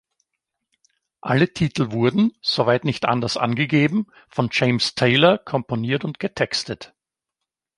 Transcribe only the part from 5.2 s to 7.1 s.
komponiert und getextet.